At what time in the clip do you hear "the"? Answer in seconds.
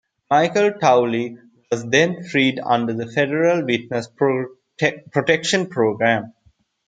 2.91-3.05